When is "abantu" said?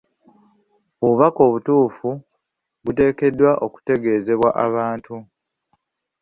4.65-5.15